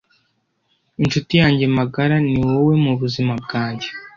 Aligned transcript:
Inshuti 1.03 1.33
yanjye 1.41 1.65
magara 1.77 2.15
niwowe 2.31 2.73
mubuzima 2.85 3.33
bwange 3.43 3.87